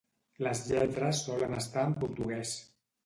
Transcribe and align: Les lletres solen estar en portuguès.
Les 0.47 0.61
lletres 0.69 1.21
solen 1.27 1.53
estar 1.59 1.85
en 1.91 1.95
portuguès. 2.05 2.59